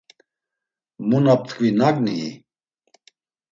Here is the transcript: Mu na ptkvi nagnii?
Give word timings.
Mu 1.07 1.17
na 1.23 1.33
ptkvi 1.41 1.69
nagnii? 1.77 2.29